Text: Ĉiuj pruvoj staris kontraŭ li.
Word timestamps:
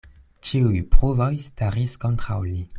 Ĉiuj 0.47 0.79
pruvoj 0.95 1.29
staris 1.51 1.97
kontraŭ 2.07 2.43
li. 2.51 2.61